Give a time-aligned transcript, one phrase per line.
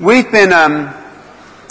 [0.00, 0.92] We've been, um,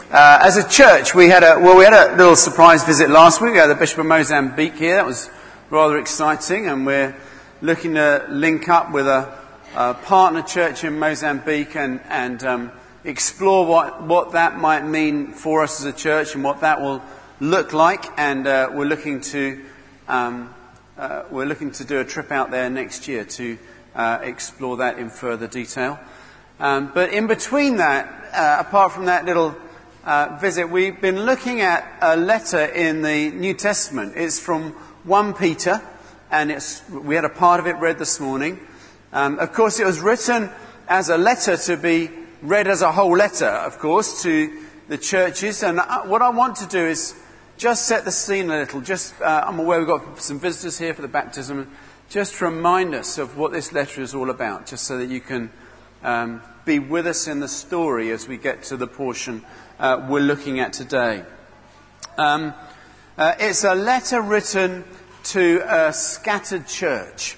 [0.10, 3.42] uh, as a church, we had a, well, we had a little surprise visit last
[3.42, 3.52] week.
[3.52, 4.96] We had the Bishop of Mozambique here.
[4.96, 5.30] That was
[5.70, 7.14] rather exciting and we're
[7.62, 9.38] looking to link up with a,
[9.76, 12.72] a partner church in Mozambique and, and um,
[13.04, 17.02] explore what, what that might mean for us as a church and what that will
[17.42, 18.06] look like.
[18.18, 19.66] And uh, we're looking to,
[20.08, 20.56] um,
[20.98, 23.58] uh, we're looking to do a trip out there next year to
[23.96, 26.00] uh, explore that in further detail.
[26.60, 29.56] Um, but in between that, uh, apart from that little
[30.06, 34.14] uh, visit, we've been looking at a letter in the New Testament.
[34.16, 34.72] It's from
[35.04, 35.82] 1 Peter,
[36.30, 36.56] and
[36.92, 38.60] we had a part of it read this morning.
[39.12, 40.52] Um, of course, it was written
[40.88, 42.12] as a letter to be
[42.44, 45.64] read as a whole letter, of course, to the churches.
[45.64, 47.16] And uh, what I want to do is
[47.58, 48.82] just set the scene a little.
[48.82, 51.72] Just, uh, I'm aware we've got some visitors here for the baptism.
[52.10, 55.50] Just remind us of what this letter is all about, just so that you can
[56.04, 59.44] um, be with us in the story as we get to the portion
[59.80, 61.24] uh, we're looking at today.
[62.18, 62.54] Um,
[63.18, 64.84] uh, it's a letter written
[65.24, 67.38] to a scattered church.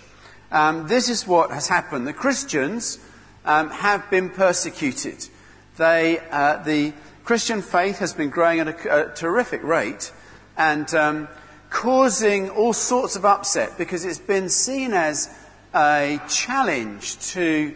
[0.51, 2.07] Um, this is what has happened.
[2.07, 2.99] The Christians
[3.45, 5.27] um, have been persecuted.
[5.77, 10.11] They, uh, the Christian faith has been growing at a, a terrific rate
[10.57, 11.27] and um,
[11.69, 15.29] causing all sorts of upset because it's been seen as
[15.73, 17.75] a challenge to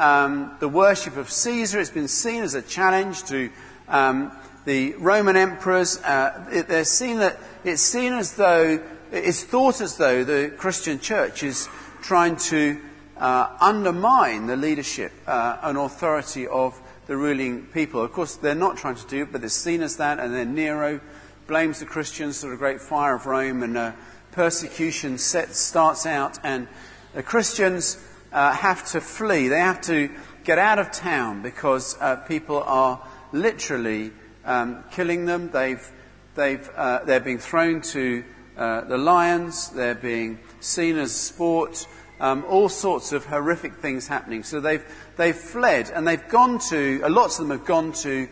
[0.00, 1.78] um, the worship of Caesar.
[1.78, 3.50] It's been seen as a challenge to
[3.88, 4.32] um,
[4.64, 5.98] the Roman emperors.
[5.98, 11.00] Uh, it, they're seen that it's seen as though it's thought as though the Christian
[11.00, 11.68] church is
[12.00, 12.80] trying to
[13.18, 18.02] uh, undermine the leadership uh, and authority of the ruling people.
[18.02, 20.18] Of course, they're not trying to do it, but it's seen as that.
[20.18, 21.00] And then Nero
[21.46, 23.92] blames the Christians for the great fire of Rome, and uh,
[24.32, 26.68] persecution set, starts out, and
[27.12, 27.98] the Christians
[28.32, 29.48] uh, have to flee.
[29.48, 30.10] They have to
[30.44, 34.12] get out of town because uh, people are literally
[34.44, 35.50] um, killing them.
[35.50, 35.90] They've,
[36.34, 38.24] they've, uh, they're being thrown to
[38.56, 39.70] uh, the lions.
[39.70, 41.86] They're being seen as sport.
[42.20, 44.42] Um, all sorts of horrific things happening.
[44.42, 44.84] So they've,
[45.16, 48.28] they've fled and they've gone to, uh, lots of them have gone to,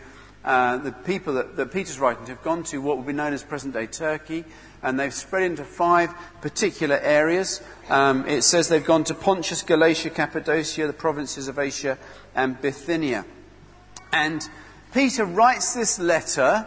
[0.49, 3.33] uh, the people that, that Peter's writing to have gone to what would be known
[3.33, 4.43] as present day Turkey
[4.81, 6.11] and they've spread into five
[6.41, 7.61] particular areas.
[7.87, 11.99] Um, it says they've gone to Pontus, Galatia, Cappadocia, the provinces of Asia,
[12.33, 13.25] and Bithynia.
[14.11, 14.41] And
[14.91, 16.65] Peter writes this letter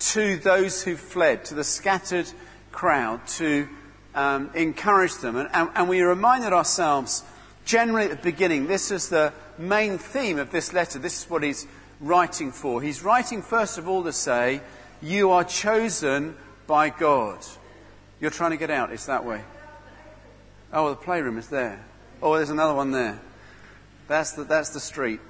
[0.00, 2.28] to those who fled, to the scattered
[2.72, 3.68] crowd, to
[4.16, 5.36] um, encourage them.
[5.36, 7.22] And, and, and we reminded ourselves,
[7.64, 10.98] generally at the beginning, this is the main theme of this letter.
[10.98, 11.68] This is what he's
[12.00, 12.80] writing for.
[12.82, 14.62] He's writing, first of all, to say,
[15.00, 17.44] You are chosen by God.
[18.20, 19.42] You're trying to get out, it's that way.
[20.72, 21.84] Oh, the playroom is there.
[22.22, 23.20] Oh, there's another one there.
[24.08, 25.20] That's the, that's the street.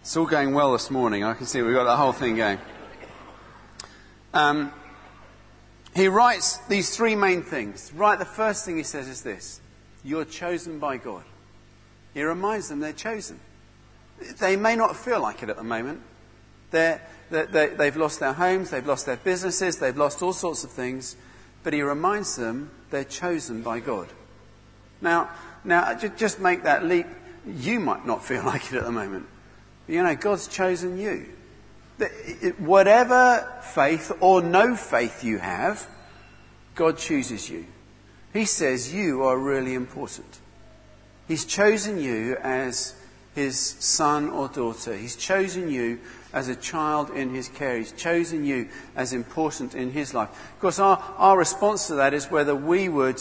[0.00, 1.24] It's all going well this morning.
[1.24, 2.58] I can see we've got the whole thing going.
[4.32, 4.72] Um,
[5.94, 7.90] he writes these three main things.
[7.92, 9.60] Right, the first thing he says is this
[10.04, 11.24] You're chosen by God.
[12.16, 13.38] He reminds them they're chosen.
[14.38, 16.00] They may not feel like it at the moment.
[16.70, 20.70] They're, they, have lost their homes, they've lost their businesses, they've lost all sorts of
[20.70, 21.14] things,
[21.62, 24.08] but he reminds them they're chosen by God.
[25.02, 25.28] Now,
[25.62, 27.06] now just make that leap.
[27.46, 29.26] You might not feel like it at the moment.
[29.84, 31.26] But you know, God's chosen you.
[32.56, 35.86] Whatever faith or no faith you have,
[36.76, 37.66] God chooses you.
[38.32, 40.40] He says you are really important.
[41.28, 42.94] He's chosen you as
[43.34, 44.96] his son or daughter.
[44.96, 45.98] He's chosen you
[46.32, 47.78] as a child in his care.
[47.78, 50.30] He's chosen you as important in his life.
[50.30, 53.20] Of course, our, our response to that is whether we would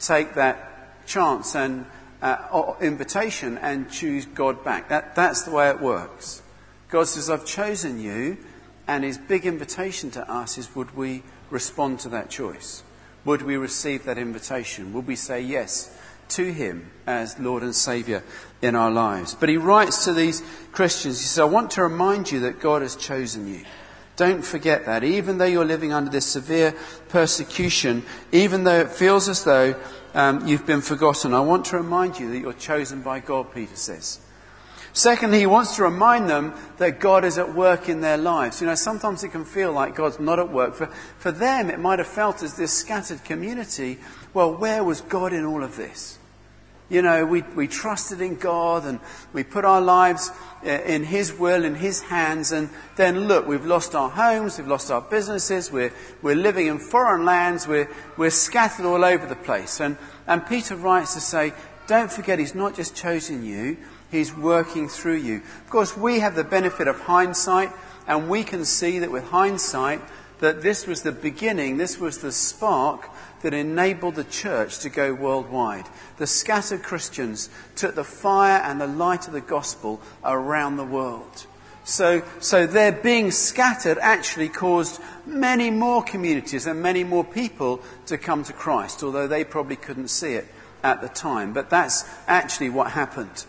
[0.00, 1.86] take that chance and
[2.22, 4.88] uh, invitation and choose God back.
[4.88, 6.42] That, that's the way it works.
[6.88, 8.38] God says, I've chosen you,
[8.86, 12.82] and his big invitation to us is would we respond to that choice?
[13.24, 14.92] Would we receive that invitation?
[14.92, 15.96] Would we say yes
[16.30, 18.22] to him as Lord and Saviour
[18.62, 19.34] in our lives.
[19.34, 20.42] But he writes to these
[20.72, 23.64] Christians, he says, I want to remind you that God has chosen you.
[24.16, 25.02] Don't forget that.
[25.02, 26.74] Even though you're living under this severe
[27.08, 29.74] persecution, even though it feels as though
[30.14, 33.76] um, you've been forgotten, I want to remind you that you're chosen by God, Peter
[33.76, 34.20] says.
[34.96, 38.60] Secondly, he wants to remind them that God is at work in their lives.
[38.60, 40.76] You know, sometimes it can feel like God's not at work.
[40.76, 40.86] For,
[41.18, 43.98] for them, it might have felt as this scattered community,
[44.32, 46.20] well, where was God in all of this?
[46.88, 49.00] You know, we, we trusted in God and
[49.32, 50.30] we put our lives
[50.64, 54.68] uh, in His will, in His hands, and then look, we've lost our homes, we've
[54.68, 55.92] lost our businesses, we're,
[56.22, 59.80] we're living in foreign lands, we're, we're scattered all over the place.
[59.80, 59.96] And,
[60.28, 61.52] and Peter writes to say,
[61.88, 63.76] don't forget, He's not just chosen you,
[64.14, 65.38] He's working through you.
[65.38, 67.72] Of course, we have the benefit of hindsight,
[68.06, 70.00] and we can see that with hindsight,
[70.38, 73.10] that this was the beginning, this was the spark
[73.42, 75.86] that enabled the church to go worldwide.
[76.18, 81.46] The scattered Christians took the fire and the light of the gospel around the world.
[81.82, 88.16] So, so their being scattered actually caused many more communities and many more people to
[88.16, 90.46] come to Christ, although they probably couldn't see it
[90.84, 91.52] at the time.
[91.52, 93.44] But that's actually what happened.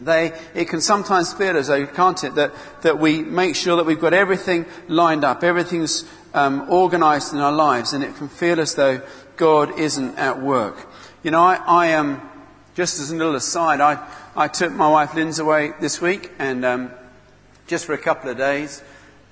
[0.00, 2.52] They, it can sometimes feel as though, can't it, that,
[2.82, 7.52] that we make sure that we've got everything lined up, everything's um, organized in our
[7.52, 9.02] lives, and it can feel as though
[9.36, 10.88] God isn't at work.
[11.22, 12.30] You know, I, I am, um,
[12.74, 16.64] just as a little aside, I, I took my wife Lynn's away this week, and
[16.64, 16.90] um,
[17.66, 18.82] just for a couple of days,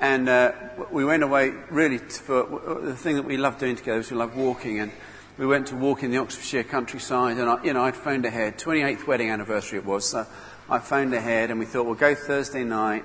[0.00, 0.52] and uh,
[0.90, 4.36] we went away really for the thing that we love doing together is we love
[4.36, 4.92] walking, and
[5.38, 8.58] we went to walk in the Oxfordshire countryside, and I, you know, I'd phoned ahead.
[8.58, 10.26] 28th wedding anniversary it was, so
[10.70, 13.02] I phoned ahead, and we thought we'll go Thursday night,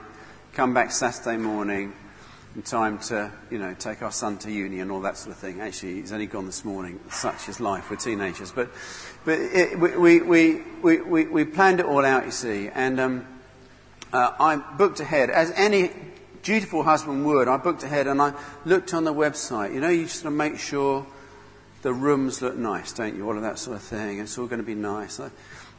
[0.51, 1.93] come back Saturday morning,
[2.55, 5.39] in time to, you know, take our son to uni and all that sort of
[5.39, 5.61] thing.
[5.61, 6.99] Actually, he's only gone this morning.
[7.09, 7.89] Such is life.
[7.89, 8.69] We're teenagers, but
[9.23, 13.27] but it, we, we, we, we, we planned it all out, you see, and um,
[14.11, 15.91] uh, I booked ahead as any
[16.41, 17.47] dutiful husband would.
[17.47, 18.33] I booked ahead and I
[18.65, 19.73] looked on the website.
[19.73, 21.07] You know, you just want to make sure
[21.81, 23.25] the rooms look nice, don't you?
[23.25, 24.19] All of that sort of thing.
[24.19, 25.21] It's all going to be nice.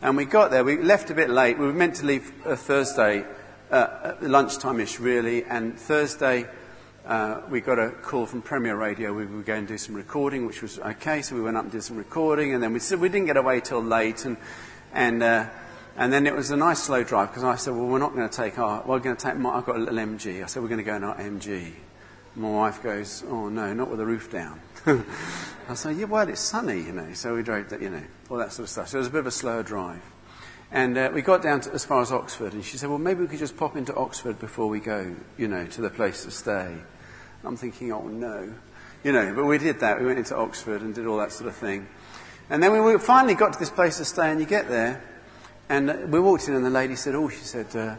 [0.03, 0.65] And we got there.
[0.65, 1.59] We left a bit late.
[1.59, 3.25] We were meant to leave uh, Thursday,
[3.71, 5.45] uh, lunchtime-ish, really.
[5.45, 6.47] And Thursday,
[7.07, 9.13] uh, we got a call from Premier Radio.
[9.13, 11.23] We were going to do some recording, which was okay.
[11.23, 13.37] So we went up and did some recording, and then we said we didn't get
[13.37, 14.37] away till late, and
[14.93, 15.47] and uh,
[15.97, 18.29] and then it was a nice slow drive because I said, well, we're not going
[18.29, 18.83] to take our.
[18.87, 19.37] We're going to take.
[19.37, 20.43] My, I've got a little MG.
[20.43, 21.73] I said we're going to go in our MG.
[22.37, 24.61] My wife goes, oh no, not with the roof down.
[25.67, 27.13] I said, yeah, well, it's sunny, you know.
[27.15, 28.89] So we drove, you know, all that sort of stuff.
[28.89, 30.03] So it was a bit of a slower drive.
[30.71, 33.21] And uh, we got down to, as far as Oxford, and she said, well, maybe
[33.21, 36.31] we could just pop into Oxford before we go, you know, to the place to
[36.31, 36.75] stay.
[37.45, 38.53] I'm thinking, oh no.
[39.05, 40.01] You know, but we did that.
[40.01, 41.87] We went into Oxford and did all that sort of thing.
[42.51, 45.03] And then we finally got to this place to stay, and you get there,
[45.71, 47.97] and we walked in, and the lady said, oh, she said, uh,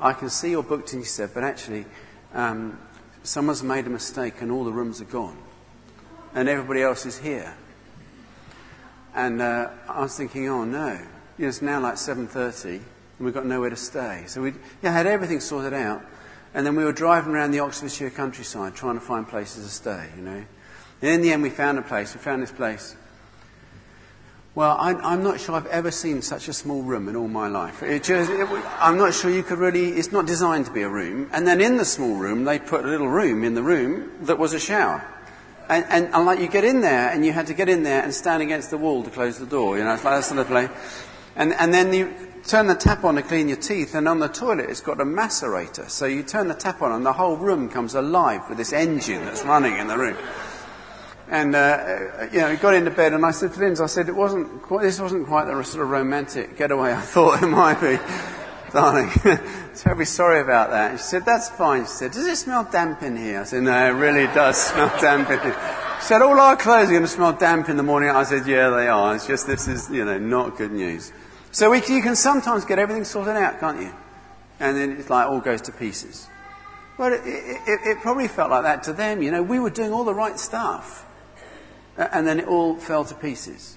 [0.00, 1.84] I can see you're booked in, she said, but actually,
[2.32, 2.78] um,
[3.24, 5.36] someone's made a mistake and all the rooms are gone.
[6.34, 7.54] And everybody else is here.
[9.14, 10.92] And uh, I was thinking, oh no,
[11.38, 12.82] you know, it's now like 7.30 and
[13.18, 14.24] we've got nowhere to stay.
[14.26, 16.04] So we yeah, had everything sorted out.
[16.54, 20.08] And then we were driving around the Oxfordshire countryside trying to find places to stay,
[20.16, 20.44] you know.
[21.02, 22.14] And in the end, we found a place.
[22.14, 22.96] We found this place.
[24.54, 27.46] Well, I, am not sure I've ever seen such a small room in all my
[27.46, 27.82] life.
[27.82, 28.48] It just, it,
[28.80, 31.28] I'm not sure you could really, it's not designed to be a room.
[31.32, 34.38] And then in the small room, they put a little room in the room that
[34.38, 35.06] was a shower.
[35.68, 38.02] And, and, and like you get in there, and you had to get in there
[38.02, 40.40] and stand against the wall to close the door, you know, it's like that sort
[40.40, 40.68] of play.
[41.36, 42.14] And, and then you,
[42.48, 45.04] turn the tap on to clean your teeth, and on the toilet it's got a
[45.04, 45.88] macerator.
[45.88, 49.24] So you turn the tap on, and the whole room comes alive with this engine
[49.24, 50.16] that's running in the room.
[51.28, 53.86] And uh, uh you know, he got into bed, and I said to Linz, I
[53.86, 57.46] said it wasn't quite, this wasn't quite the sort of romantic getaway I thought it
[57.46, 57.98] might be,
[58.72, 59.10] darling.
[59.76, 60.98] Terribly sorry about that.
[60.98, 61.84] She said, that's fine.
[61.84, 63.40] She said, does it smell damp in here?
[63.40, 65.56] I said, no, it really does smell damp in here.
[66.00, 68.10] She said, all our clothes are going to smell damp in the morning.
[68.10, 69.14] I said, yeah, they are.
[69.14, 71.12] It's just this is, you know, not good news.
[71.50, 73.92] So we, you can sometimes get everything sorted out, can't you?
[74.60, 76.28] And then it's like all goes to pieces.
[76.98, 79.22] Well, it, it, it probably felt like that to them.
[79.22, 81.06] You know, we were doing all the right stuff.
[81.96, 83.76] And then it all fell to pieces.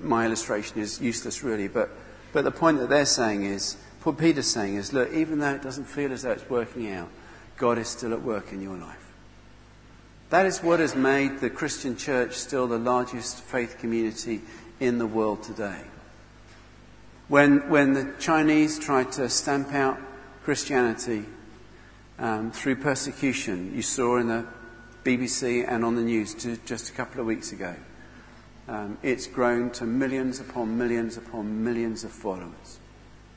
[0.00, 1.90] My illustration is useless, really, but,
[2.34, 5.62] but the point that they're saying is, what Peter's saying is, look, even though it
[5.62, 7.08] doesn't feel as though it's working out,
[7.56, 9.12] God is still at work in your life.
[10.30, 14.42] That is what has made the Christian church still the largest faith community
[14.80, 15.80] in the world today.
[17.28, 20.00] When, when the Chinese tried to stamp out
[20.42, 21.24] Christianity
[22.18, 24.44] um, through persecution, you saw in the
[25.04, 26.34] BBC and on the news
[26.66, 27.76] just a couple of weeks ago,
[28.68, 32.78] um, it's grown to millions upon millions upon millions of followers.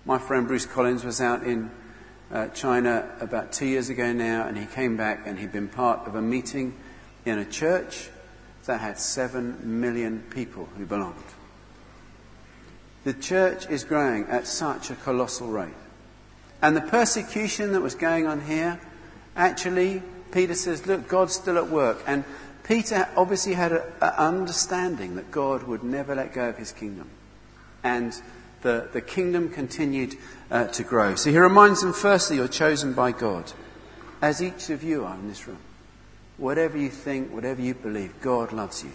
[0.06, 1.70] My friend Bruce Collins was out in
[2.32, 6.08] uh, China about two years ago now, and he came back and he'd been part
[6.08, 6.76] of a meeting
[7.26, 8.10] in a church
[8.66, 11.16] that had seven million people who belonged.
[13.04, 15.74] The church is growing at such a colossal rate.
[16.62, 18.80] And the persecution that was going on here,
[19.36, 22.04] actually, Peter says, look, God's still at work.
[22.08, 22.26] And
[22.68, 27.10] Peter obviously had an understanding that God would never let go of his kingdom.
[27.84, 28.14] And
[28.62, 30.16] the, the kingdom continued
[30.52, 31.16] uh, to grow.
[31.16, 33.54] So he reminds them, firstly, you're chosen by God,
[34.22, 35.60] as each of you are in this room.
[36.38, 38.92] Whatever you think, whatever you believe, God loves you.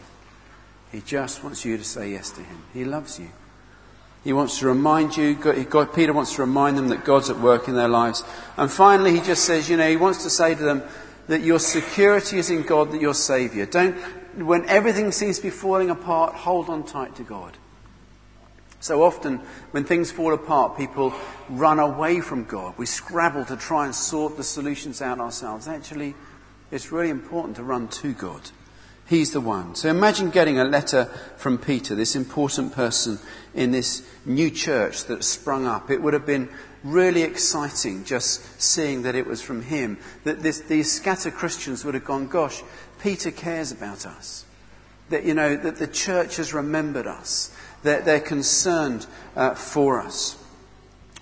[0.93, 2.63] He just wants you to say yes to him.
[2.75, 3.29] He loves you.
[4.23, 7.67] He wants to remind you, God, Peter wants to remind them that God's at work
[7.67, 8.23] in their lives.
[8.57, 10.83] And finally, he just says, you know, he wants to say to them
[11.29, 13.67] that your security is in God, that you're Saviour.
[13.67, 13.95] Don't,
[14.37, 17.57] when everything seems to be falling apart, hold on tight to God.
[18.81, 19.39] So often,
[19.71, 21.15] when things fall apart, people
[21.49, 22.75] run away from God.
[22.77, 25.69] We scrabble to try and sort the solutions out ourselves.
[25.69, 26.17] Actually,
[26.73, 28.41] it's really important to run to God.
[29.07, 29.75] He's the one.
[29.75, 31.07] So imagine getting a letter
[31.37, 33.19] from Peter, this important person
[33.55, 35.91] in this new church that sprung up.
[35.91, 36.49] It would have been
[36.83, 39.99] really exciting just seeing that it was from him.
[40.25, 42.63] That this, these scattered Christians would have gone, gosh,
[43.01, 44.47] Peter cares about us.
[45.11, 49.07] That, you know, that the church has remembered us they're, they're concerned
[49.37, 50.37] uh, for us.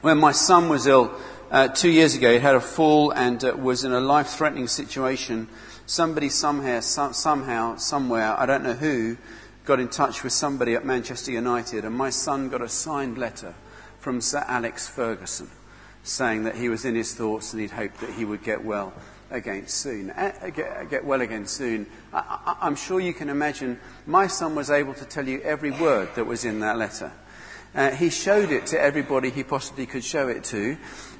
[0.01, 1.13] When my son was ill
[1.51, 4.69] uh, two years ago, he had a fall and uh, was in a life threatening
[4.69, 5.49] situation.
[5.91, 9.17] Somebody somehow, somehow, somewhere, I don't know who,
[9.65, 13.57] got in touch with somebody at Manchester United, and my son got a signed letter
[13.99, 15.51] from Sir Alex Ferguson
[16.05, 18.93] saying that he was in his thoughts and he'd hoped that he would get well
[19.33, 20.15] again soon,
[20.89, 21.87] get well again soon.
[22.13, 26.11] I, am sure you can imagine my son was able to tell you every word
[26.15, 27.11] that was in that letter.
[27.75, 30.77] Uh, he showed it to everybody he possibly could show it to,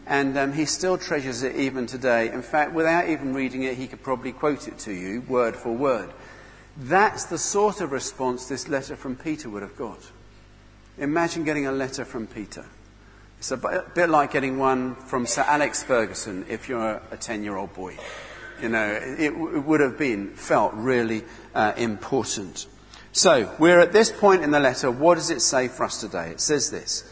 [0.07, 2.31] and um, he still treasures it even today.
[2.31, 5.73] In fact, without even reading it, he could probably quote it to you word for
[5.73, 6.11] word.
[6.77, 10.11] That's the sort of response this letter from Peter would have got.
[10.99, 12.65] Imagine getting a letter from Peter.
[13.39, 17.57] It's a bit like getting one from Sir Alex Ferguson if you're a 10 year
[17.57, 17.97] old boy.
[18.61, 22.67] You know, it, it, would have been felt really uh, important.
[23.13, 24.89] So, we're at this point in the letter.
[24.89, 26.31] What does it say for us today?
[26.31, 27.03] It says this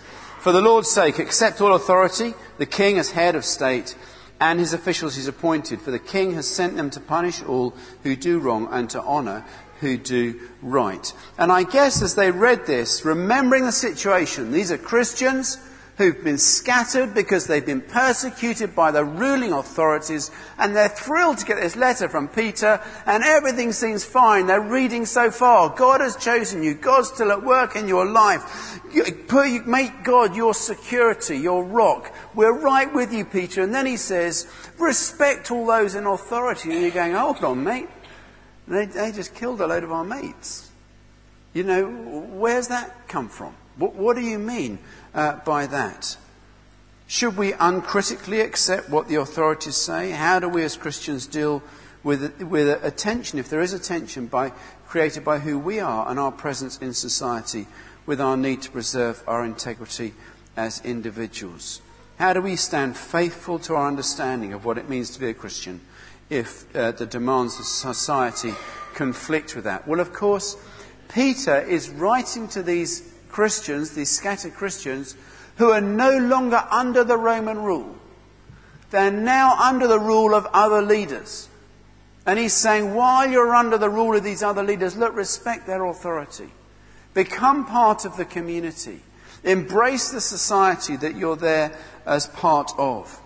[0.41, 3.97] For the Lord's sake, accept all authority, the king as head of state,
[4.41, 5.81] and his officials he's appointed.
[5.81, 7.75] For the king has sent them to punish all
[8.05, 9.45] who do wrong and to honour
[9.81, 11.13] who do right.
[11.37, 15.59] And I guess as they read this, remembering the situation, these are Christians
[15.99, 21.45] who've been scattered because they've been persecuted by the ruling authorities, and they're thrilled to
[21.45, 24.47] get this letter from Peter, and everything seems fine.
[24.47, 25.71] They're reading so far.
[25.71, 26.75] God has chosen you.
[26.75, 28.81] God's still at work in your life.
[29.67, 32.15] Make God your security, your rock.
[32.33, 33.63] We're right with you, Peter.
[33.63, 34.47] And then he says,
[34.79, 36.71] respect all those in authority.
[36.73, 37.89] And you're going, hold on, mate.
[38.69, 40.71] They, they just killed a load of our mates.
[41.55, 43.55] You know, where's that come from?
[43.79, 44.79] What, what do you mean?
[45.15, 46.17] Uh, by that?
[47.07, 50.11] Should we uncritically accept what the authorities say?
[50.11, 51.63] How do we as Christians deal
[52.05, 54.53] with, with a tension, if there is a tension by,
[54.87, 57.67] created by who we are and our presence in society,
[58.05, 60.13] with our need to preserve our integrity
[60.57, 61.81] as individuals?
[62.19, 65.35] How do we stand faithful to our understanding of what it means to be a
[65.35, 65.81] Christian
[66.29, 68.55] if uh, the demands of society
[68.95, 69.87] conflict with that?
[69.89, 70.57] Well, of course,
[71.09, 75.17] Peter is writing to these Christians, these scattered Christians,
[75.57, 77.97] who are no longer under the Roman rule.
[78.91, 81.49] They're now under the rule of other leaders.
[82.25, 85.85] And he's saying, while you're under the rule of these other leaders, look, respect their
[85.85, 86.51] authority.
[87.15, 89.01] Become part of the community.
[89.45, 93.21] Embrace the society that you're there as part of.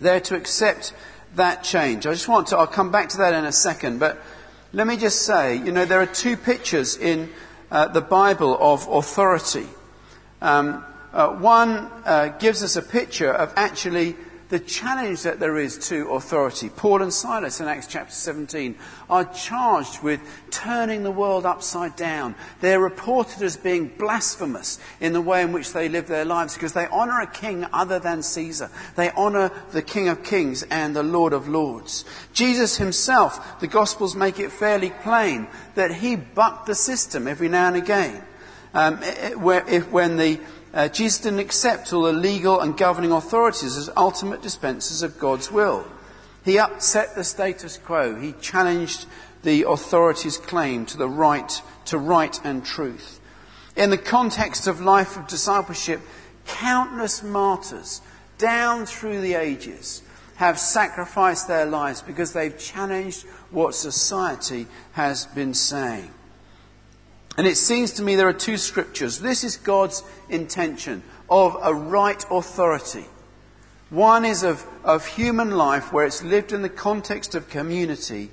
[0.00, 0.92] There to accept
[1.36, 2.06] that change.
[2.06, 4.22] I just want to, I'll come back to that in a second, but
[4.72, 7.30] let me just say, you know, there are two pictures in
[7.70, 9.66] uh, the Bible of authority.
[10.42, 14.16] Um, uh, one uh, gives us a picture of actually
[14.50, 16.68] the challenge that there is to authority.
[16.68, 18.76] Paul and Silas in Acts chapter 17
[19.08, 22.34] are charged with turning the world upside down.
[22.60, 26.72] They're reported as being blasphemous in the way in which they live their lives because
[26.72, 28.70] they honor a king other than Caesar.
[28.96, 32.04] They honor the King of Kings and the Lord of Lords.
[32.32, 37.68] Jesus himself, the Gospels make it fairly plain that he bucked the system every now
[37.68, 38.24] and again.
[38.72, 38.98] Um,
[39.38, 40.38] where, if, when the
[40.72, 45.50] uh, Jesus didn't accept all the legal and governing authorities as ultimate dispensers of God's
[45.50, 45.86] will.
[46.44, 48.14] He upset the status quo.
[48.14, 49.06] He challenged
[49.42, 53.20] the authorities' claim to the right to right and truth.
[53.76, 56.00] In the context of life of discipleship,
[56.46, 58.00] countless martyrs
[58.38, 60.02] down through the ages
[60.36, 66.10] have sacrificed their lives because they've challenged what society has been saying.
[67.40, 69.18] And it seems to me there are two scriptures.
[69.18, 73.06] This is God's intention of a right authority.
[73.88, 78.30] One is of, of human life where it's lived in the context of community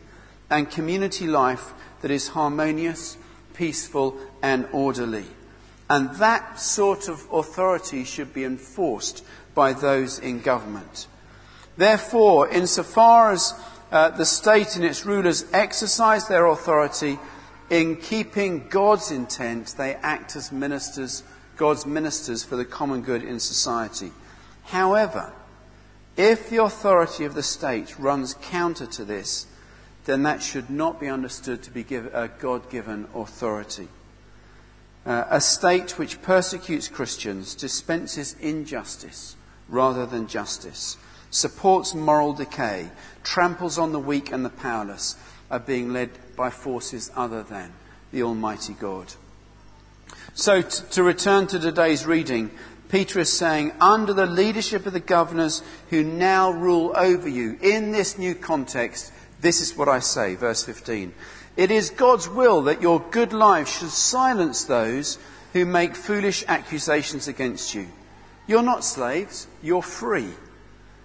[0.50, 3.16] and community life that is harmonious,
[3.54, 5.28] peaceful, and orderly.
[5.90, 9.24] And that sort of authority should be enforced
[9.56, 11.08] by those in government.
[11.78, 13.54] Therefore, insofar as
[13.90, 17.18] uh, the state and its rulers exercise their authority
[17.70, 21.24] in keeping God's intent, they act as ministers
[21.58, 24.12] God's ministers for the common good in society.
[24.66, 25.34] However,
[26.16, 29.48] if the authority of the state runs counter to this,
[30.06, 33.88] then that should not be understood to be a God given authority.
[35.06, 39.36] Uh, a state which persecutes Christians dispenses injustice
[39.68, 40.98] rather than justice,
[41.30, 42.90] supports moral decay,
[43.24, 45.16] tramples on the weak and the powerless,
[45.50, 47.74] are being led by forces other than
[48.14, 49.14] the Almighty God.
[50.34, 52.52] So, t- to return to today's reading,
[52.90, 57.92] Peter is saying, under the leadership of the governors who now rule over you, in
[57.92, 61.14] this new context, this is what I say, verse 15.
[61.58, 65.18] It is God's will that your good life should silence those
[65.54, 67.88] who make foolish accusations against you.
[68.46, 70.30] You're not slaves, you're free.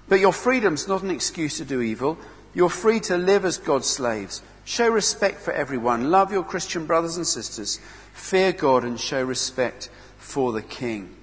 [0.08, 2.18] But your freedom's not an excuse to do evil.
[2.54, 4.42] You're free to live as God's slaves.
[4.64, 6.10] Show respect for everyone.
[6.10, 7.80] Love your Christian brothers and sisters.
[8.12, 11.14] Fear God and show respect for the King.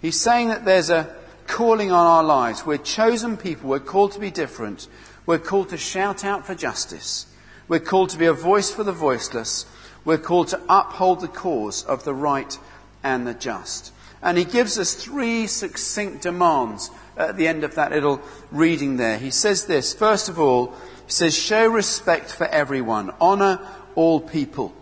[0.00, 1.14] He's saying that there's a
[1.46, 2.64] calling on our lives.
[2.64, 3.68] We're chosen people.
[3.70, 4.86] We're called to be different.
[5.26, 7.26] We're called to shout out for justice.
[7.68, 9.66] We're called to be a voice for the voiceless.
[10.04, 12.56] We're called to uphold the cause of the right
[13.02, 13.92] and the just.
[14.22, 19.18] And he gives us three succinct demands at the end of that little reading there.
[19.18, 20.74] He says this first of all,
[21.10, 23.58] he says, show respect for everyone, honour
[23.96, 24.72] all people.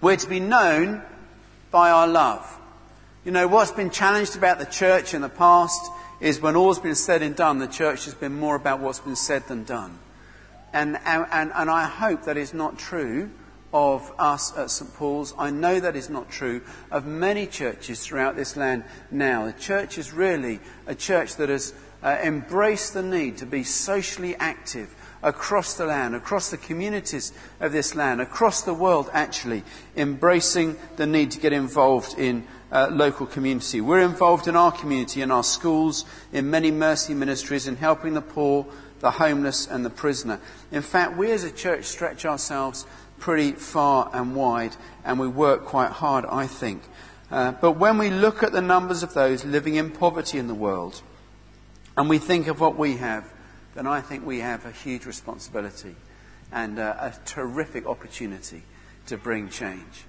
[0.00, 1.02] We're to be known
[1.72, 2.60] by our love.
[3.24, 6.94] You know, what's been challenged about the church in the past is when all's been
[6.94, 9.98] said and done, the church has been more about what's been said than done.
[10.72, 13.28] And, and, and I hope that is not true
[13.72, 14.94] of us at St.
[14.94, 15.34] Paul's.
[15.36, 19.46] I know that is not true of many churches throughout this land now.
[19.46, 24.36] The church is really a church that has uh, embraced the need to be socially
[24.36, 29.62] active across the land, across the communities of this land, across the world actually,
[29.96, 33.80] embracing the need to get involved in uh, local community.
[33.80, 38.22] We're involved in our community, in our schools, in many mercy ministries, in helping the
[38.22, 38.66] poor,
[39.00, 40.40] the homeless, and the prisoner.
[40.70, 42.86] In fact, we as a church stretch ourselves
[43.18, 46.82] pretty far and wide, and we work quite hard, I think.
[47.30, 50.54] Uh, but when we look at the numbers of those living in poverty in the
[50.54, 51.00] world,
[51.96, 53.31] and we think of what we have,
[53.74, 55.94] then I think we have a huge responsibility
[56.52, 58.62] and uh, a terrific opportunity
[59.06, 60.04] to bring change.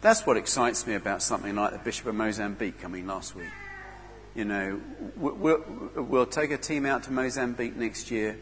[0.00, 3.50] That's what excites me about something like the Bishop of Mozambique coming last week.
[4.34, 4.80] You know,
[5.16, 5.62] we'll,
[5.94, 8.36] we'll take a team out to Mozambique next year.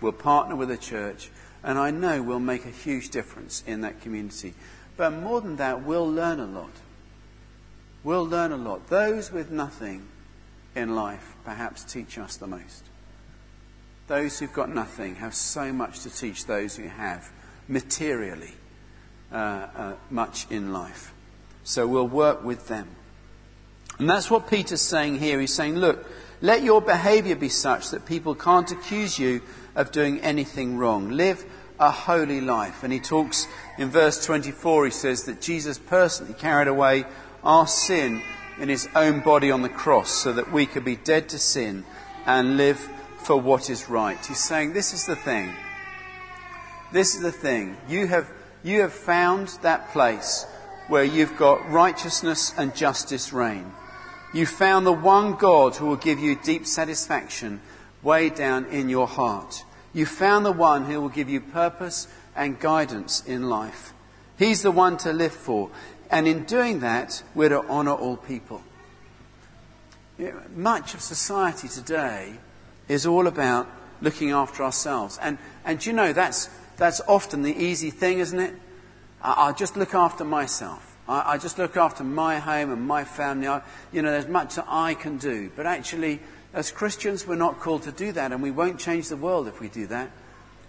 [0.00, 1.30] We'll partner with a church
[1.62, 4.54] and I know we'll make a huge difference in that community.
[4.96, 6.70] But more than that, we'll learn a lot.
[8.04, 8.88] We'll learn a lot.
[8.88, 10.06] Those with nothing
[10.76, 12.84] in life perhaps teach us the most.
[14.06, 17.30] Those who've got nothing have so much to teach those who have
[17.68, 18.52] materially
[19.32, 21.12] uh, uh, much in life.
[21.64, 22.88] So we'll work with them.
[23.98, 25.40] And that's what Peter's saying here.
[25.40, 26.06] He's saying, look,
[26.42, 29.40] let your behavior be such that people can't accuse you
[29.74, 31.10] of doing anything wrong.
[31.10, 31.44] Live
[31.80, 32.82] a holy life.
[32.82, 37.04] And he talks in verse 24, he says that Jesus personally carried away
[37.42, 38.22] our sin
[38.58, 41.84] in his own body on the cross so that we could be dead to sin
[42.26, 42.88] and live
[43.24, 44.24] for what is right.
[44.24, 45.52] He's saying, This is the thing.
[46.92, 47.76] This is the thing.
[47.88, 48.30] You have,
[48.62, 50.46] you have found that place
[50.88, 53.72] where you've got righteousness and justice reign.
[54.32, 57.60] You found the one God who will give you deep satisfaction
[58.02, 59.64] way down in your heart.
[59.92, 63.92] You found the one who will give you purpose and guidance in life.
[64.38, 65.70] He's the one to live for.
[66.10, 68.62] And in doing that, we're to honour all people.
[70.54, 72.34] Much of society today
[72.88, 73.68] is all about
[74.00, 75.18] looking after ourselves.
[75.20, 78.54] And, and you know, that's, that's often the easy thing, isn't it?
[79.22, 80.96] I, will just look after myself.
[81.08, 83.48] I, I, just look after my home and my family.
[83.48, 85.50] I, you know, there's much that I can do.
[85.56, 86.20] But actually,
[86.52, 89.60] as Christians, we're not called to do that, and we won't change the world if
[89.60, 90.10] we do that.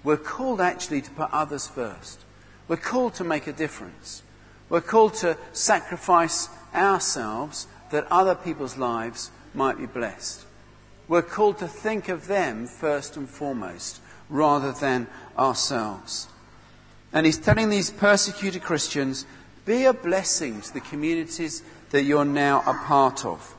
[0.03, 2.21] We're called actually to put others first.
[2.67, 4.23] We're called to make a difference.
[4.69, 10.45] We're called to sacrifice ourselves that other people's lives might be blessed.
[11.07, 16.27] We're called to think of them first and foremost, rather than ourselves.
[17.13, 19.25] And he's telling these persecuted Christians,
[19.65, 23.55] be a blessing to the communities that you're now a part of.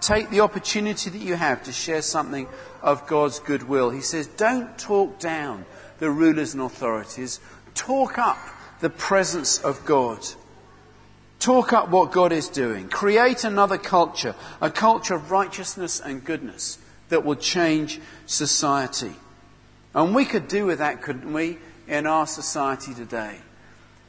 [0.00, 2.48] Take the opportunity that you have to share something
[2.82, 3.90] of God's goodwill.
[3.90, 5.66] He says, don't talk down
[5.98, 7.40] the rulers and authorities.
[7.74, 8.38] Talk up
[8.80, 10.26] the presence of God.
[11.40, 12.90] Talk up what God is doing.
[12.90, 19.14] Create another culture, a culture of righteousness and goodness that will change society.
[19.94, 21.56] And we could do with that, couldn't we,
[21.88, 23.38] in our society today?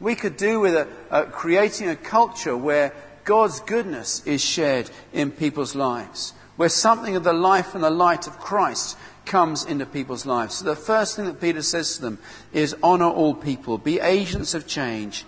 [0.02, 5.32] We could do with a, a, creating a culture where God's goodness is shared in
[5.32, 10.26] people's lives, where something of the life and the light of Christ comes into people's
[10.26, 10.56] lives.
[10.56, 12.20] So the first thing that Peter says to them
[12.52, 15.24] is honor all people, be agents of change,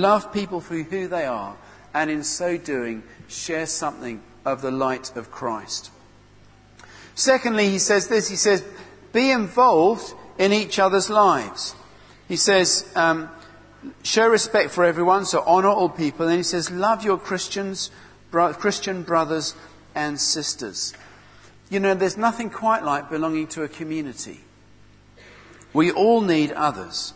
[0.00, 1.56] love people for who they are,
[1.94, 5.90] and in so doing, share something of the light of Christ.
[7.14, 8.64] Secondly, he says this, he says,
[9.12, 11.74] be involved in each other's lives.
[12.28, 13.28] He says, um,
[14.02, 16.26] show respect for everyone, so honor all people.
[16.26, 17.90] And he says, love your Christians,
[18.30, 19.54] bro- Christian brothers
[19.94, 20.94] and sisters.
[21.68, 24.40] You know, there's nothing quite like belonging to a community.
[25.74, 27.12] We all need others.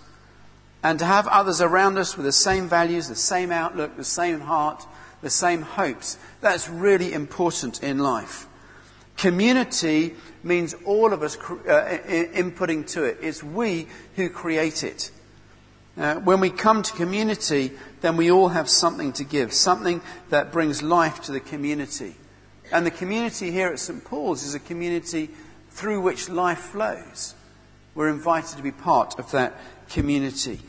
[0.87, 4.39] And to have others around us with the same values, the same outlook, the same
[4.39, 4.87] heart,
[5.21, 8.47] the same hopes, that's really important in life.
[9.17, 13.19] Community means all of us uh, inputting to it.
[13.21, 15.11] It's we who create it.
[15.99, 20.53] Uh, when we come to community, then we all have something to give, something that
[20.53, 22.15] brings life to the community.
[22.71, 24.05] And the community here at St.
[24.05, 25.31] Paul's is a community
[25.71, 27.35] through which life flows.
[27.97, 30.61] We're invited to be part of that community.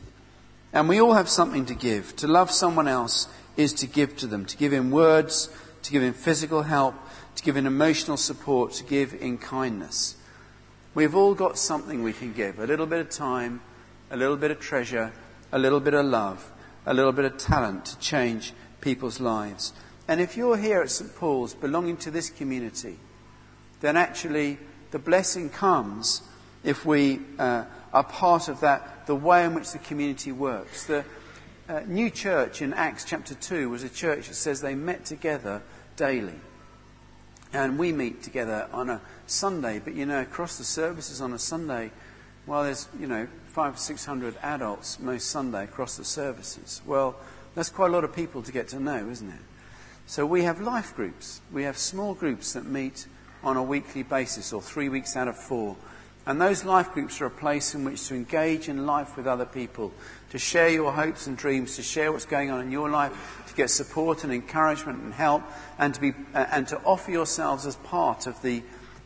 [0.78, 2.16] And we all have something to give.
[2.18, 5.50] To love someone else is to give to them, to give in words,
[5.82, 6.94] to give in physical help,
[7.36, 10.18] to give in emotional support, to give in kindness.
[10.94, 13.62] We've all got something we can give a little bit of time,
[14.12, 15.14] a little bit of treasure,
[15.52, 16.52] a little bit of love,
[16.86, 19.74] a little bit of talent to change people's lives.
[20.08, 21.16] And if you're here at St.
[21.16, 23.00] Paul's belonging to this community,
[23.82, 24.60] then actually
[24.92, 26.22] the blessing comes
[26.64, 30.86] if we uh, are part of that, the way in which the community works.
[30.86, 31.06] The
[31.70, 35.62] uh, new church in Acts chapter 2 was a church that says they met together
[35.96, 36.40] daily.
[37.54, 41.40] And we meet together on a Sunday, but you know, across the services on a
[41.40, 41.92] Sunday,
[42.46, 46.82] well, there's, you know, five or six hundred adults most Sunday across the services.
[46.86, 47.16] Well,
[47.56, 49.40] that's quite a lot of people to get to know, isn't it?
[50.06, 51.42] So we have life groups.
[51.52, 53.08] We have small groups that meet
[53.44, 55.76] on a weekly basis or three weeks out of four.
[56.28, 59.46] And those life groups are a place in which to engage in life with other
[59.46, 59.94] people,
[60.32, 63.14] to share your hopes and dreams, to share what's going on in your life,
[63.48, 65.42] to get support and encouragement and help,
[65.80, 68.62] and to, be, uh, and to offer yourselves as part of the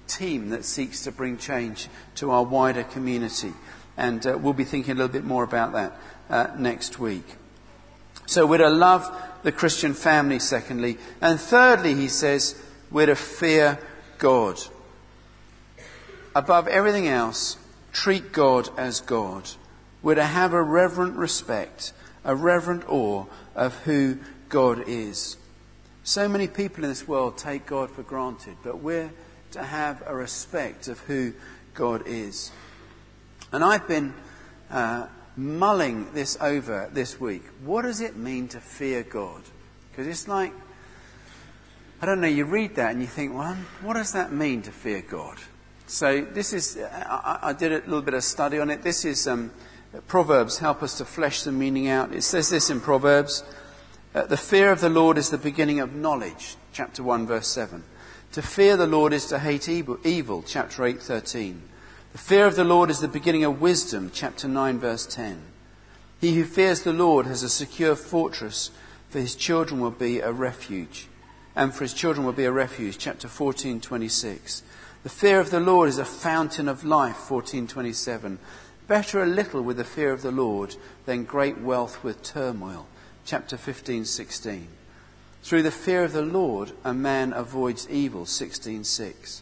[0.08, 3.54] team that seeks to bring change to our wider community.
[3.98, 7.36] And uh, we'll be thinking a little bit more about that uh, next week.
[8.26, 10.98] So we're to love the Christian family, secondly.
[11.22, 13.78] And thirdly, he says, we're to fear
[14.18, 14.60] God.
[16.34, 17.58] Above everything else,
[17.92, 19.50] treat God as God.
[20.02, 24.18] We're to have a reverent respect, a reverent awe of who
[24.50, 25.38] God is.
[26.04, 29.12] So many people in this world take God for granted, but we're
[29.52, 31.34] to have a respect of who
[31.74, 32.52] God is.
[33.52, 34.14] And I've been
[34.70, 37.44] uh, mulling this over this week.
[37.64, 39.42] What does it mean to fear God?
[39.92, 40.54] Because it's like,
[42.02, 44.72] I don't know, you read that and you think, well, what does that mean to
[44.72, 45.38] fear God?
[45.92, 48.82] So this is, I, I did a little bit of study on it.
[48.82, 49.52] This is, um,
[50.08, 52.14] Proverbs help us to flesh the meaning out.
[52.14, 53.44] It says this in Proverbs,
[54.16, 57.84] uh, the fear of the Lord is the beginning of knowledge, chapter 1 verse 7.
[58.32, 61.62] To fear the Lord is to hate evil, evil chapter 8 13.
[62.14, 65.42] The fear of the Lord is the beginning of wisdom, chapter 9, verse 10.
[66.22, 68.72] He who fears the Lord has a secure fortress,
[69.10, 71.10] for his children will be a refuge.
[71.54, 74.64] And for his children will be a refuge, chapter 14, 26.
[75.04, 78.38] The fear of the Lord is a fountain of life, 1427.
[78.88, 80.76] Better a little with the fear of the Lord
[81.08, 82.86] than great wealth with turmoil,
[83.26, 84.68] chapter 15, 16.
[85.42, 89.42] Through the fear of the Lord, a man avoids evil, 16.6.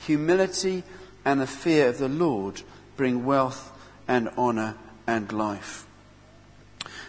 [0.00, 0.82] Humility
[1.24, 2.60] and the fear of the Lord
[2.98, 3.72] bring wealth
[4.06, 5.86] and honor and life.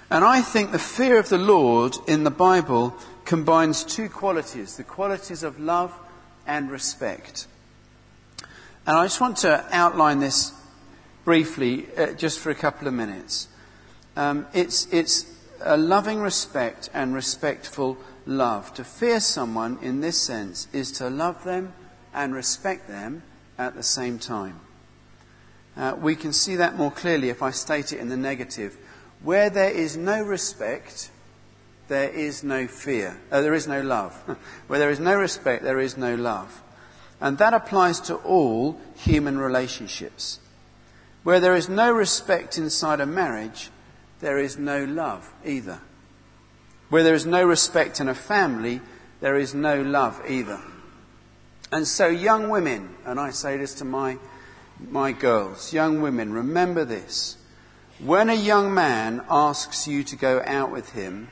[0.10, 4.84] And I think the fear of the Lord in the Bible combines two qualities the
[4.86, 5.94] qualities of love
[6.48, 7.48] and respect.
[8.88, 10.54] And I just want to outline this
[11.24, 13.48] briefly, uh, just for a couple of minutes.
[14.16, 18.74] Um, it's, it's a loving respect and respectful love.
[18.74, 21.74] To fear someone in this sense is to love them
[22.12, 23.22] and respect them
[23.58, 24.60] at the same time.
[25.78, 28.78] Uh, we can see that more clearly if I state it in the negative.
[29.22, 31.12] Where there is no respect,
[31.88, 33.16] there is no fear.
[33.32, 34.14] Uh, there is no love.
[34.68, 36.64] Where there is no respect, there is no love.
[37.22, 40.40] And that applies to all human relationships.
[41.24, 43.70] Where there is no respect inside a marriage,
[44.22, 45.80] there is no love either.
[46.90, 48.82] Where there is no respect in a family,
[49.20, 50.60] there is no love either.
[51.72, 54.18] And so, young women, and I say this to my,
[54.90, 57.38] my girls, young women, remember this.
[58.00, 61.30] When a young man asks you to go out with him,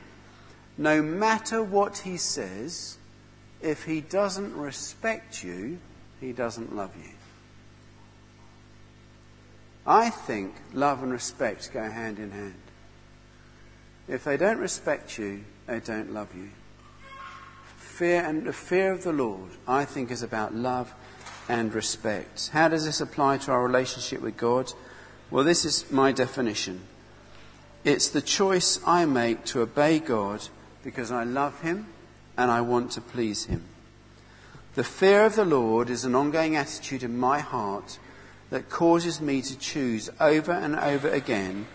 [0.78, 2.96] no matter what he says,
[3.62, 5.78] if he doesn't respect you,
[6.20, 7.10] he doesn't love you.
[9.86, 12.54] I think love and respect go hand in hand.
[14.08, 16.50] If they don't respect you, they don't love you.
[17.78, 20.94] Fear and the fear of the Lord, I think, is about love
[21.48, 22.50] and respect.
[22.52, 24.72] How does this apply to our relationship with God?
[25.30, 26.82] Well, this is my definition.
[27.84, 30.48] It's the choice I make to obey God
[30.82, 31.86] because I love Him
[32.40, 33.64] and I want to please Him.
[34.74, 37.98] The fear of the Lord is an ongoing attitude in my heart
[38.48, 41.66] that causes me to choose over and over again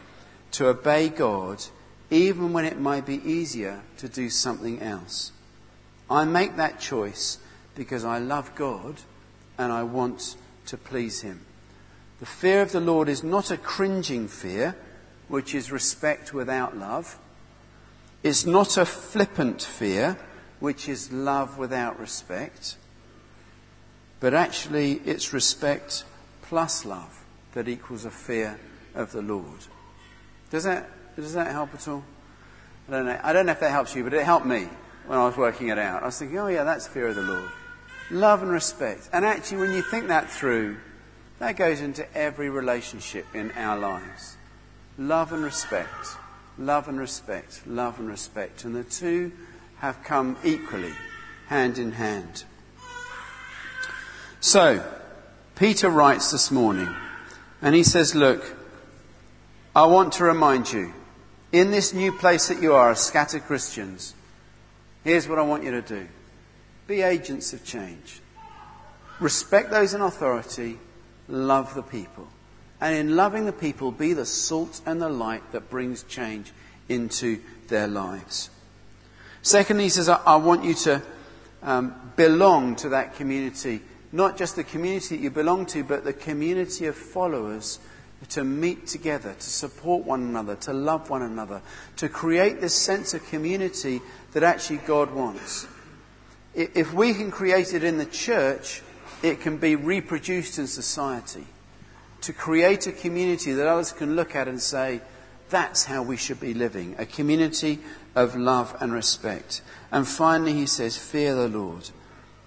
[0.54, 1.64] to obey God,
[2.10, 5.32] even when it might be easier to do something else.
[6.10, 7.38] I make that choice
[7.76, 8.96] because I love God
[9.60, 11.46] and I want to please Him.
[12.20, 14.76] The fear of the Lord is not a cringing fear,
[15.28, 17.20] which is respect without love.
[18.24, 20.18] It's not a flippant fear,
[20.60, 22.78] which is love without respect.
[24.20, 26.04] But actually, it's respect
[26.44, 28.60] plus love that equals a fear
[28.94, 29.66] of the Lord.
[30.50, 32.04] Does that, does that help at all?
[32.88, 33.20] I don't know.
[33.24, 34.68] I don't know if that helps you, but it helped me
[35.08, 36.04] when I was working it out.
[36.04, 37.50] I was thinking, oh yeah, that's fear of the Lord.
[38.12, 39.10] Love and respect.
[39.12, 40.78] And actually, when you think that through,
[41.40, 44.38] that goes into every relationship in our lives.
[44.98, 45.90] Love and respect.
[46.58, 47.66] Love and respect.
[47.66, 48.64] Love and respect.
[48.64, 49.32] And the two
[49.86, 50.94] have come equally,
[51.46, 52.44] hand in hand.
[54.40, 54.84] So,
[55.56, 56.90] Peter writes this morning,
[57.62, 58.56] and he says, Look,
[59.76, 60.92] I want to remind you,
[61.52, 64.16] in this new place that you are as scattered Christians,
[65.04, 66.08] here's what I want you to do
[66.88, 68.22] be agents of change.
[69.20, 70.80] Respect those in authority,
[71.28, 72.28] love the people.
[72.82, 76.52] And in loving the people, be the salt and the light that brings change
[76.90, 78.50] into their lives.
[79.46, 81.02] Secondly, he says, I, want you to
[81.62, 83.82] um, belong to that community
[84.16, 87.80] not just the community that you belong to, but the community of followers
[88.30, 91.62] to meet together, to support one another, to love one another,
[91.98, 95.68] to create this sense of community that actually God wants.
[96.54, 98.82] If we can create it in the church,
[99.22, 101.46] it can be reproduced in society.
[102.22, 105.02] To create a community that others can look at and say,
[105.50, 106.96] that's how we should be living.
[106.98, 107.80] A community
[108.16, 109.62] of love and respect.
[109.92, 111.90] And finally, he says, fear the Lord.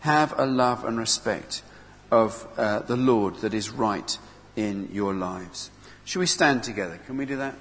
[0.01, 1.63] Have a love and respect
[2.11, 4.19] of uh, the Lord that is right
[4.57, 5.71] in your lives.
[6.05, 6.99] Should we stand together?
[7.07, 7.55] Can we do that?